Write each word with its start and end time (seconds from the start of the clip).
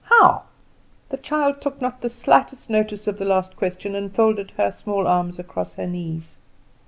"How?" 0.19 0.45
The 1.09 1.17
child 1.17 1.61
took 1.61 1.79
not 1.79 2.01
the 2.01 2.09
slightest 2.09 2.71
notice 2.71 3.05
of 3.05 3.19
the 3.19 3.25
last 3.25 3.55
question, 3.55 3.93
and 3.93 4.11
folded 4.11 4.49
her 4.57 4.71
small 4.71 5.05
arms 5.05 5.37
across 5.37 5.75
her 5.75 5.85
knees. 5.85 6.37